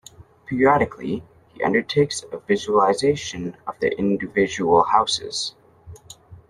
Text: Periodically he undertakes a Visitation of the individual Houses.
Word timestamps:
Periodically 0.47 1.23
he 1.49 1.63
undertakes 1.63 2.25
a 2.31 2.39
Visitation 2.39 3.55
of 3.67 3.79
the 3.81 3.95
individual 3.99 4.81
Houses. 4.81 5.53